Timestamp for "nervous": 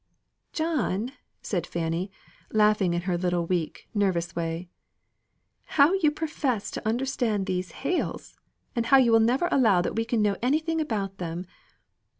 3.93-4.35